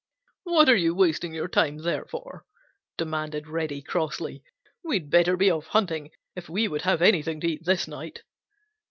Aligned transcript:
"What 0.45 0.67
are 0.67 0.75
you 0.75 0.95
wasting 0.95 1.31
your 1.31 1.47
time 1.47 1.77
there 1.77 2.05
for?" 2.05 2.43
demanded 2.97 3.47
Reddy 3.47 3.83
crossly. 3.83 4.43
"We'd 4.83 5.11
better 5.11 5.37
be 5.37 5.51
off 5.51 5.67
hunting 5.67 6.09
if 6.35 6.49
we 6.49 6.67
would 6.67 6.81
have 6.81 7.03
anything 7.03 7.39
to 7.41 7.47
eat 7.47 7.65
this 7.65 7.87
night." 7.87 8.23